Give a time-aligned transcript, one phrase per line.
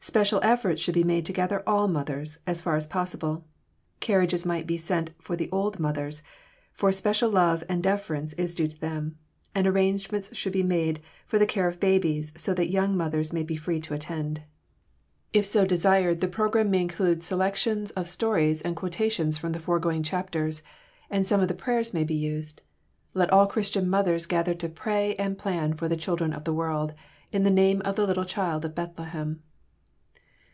[0.00, 3.44] Special efforts should be made to gather all mothers, as far as possible;
[3.98, 6.22] carriages might be sent for the old mothers,
[6.72, 9.18] for special love and deference is due to them;
[9.56, 13.56] and arrangements should be made for care of babies, so that young mothers may be
[13.56, 14.42] free to attend.
[15.32, 20.04] If so desired, the program may include selections of stories and quotations from the foregoing
[20.04, 20.62] chapters,
[21.10, 22.62] and some of the prayers may be used.
[23.14, 26.94] Let all Christian mothers gather to pray and plan for the children of the world,
[27.32, 29.42] in the Name of the little Child of Bethlehem.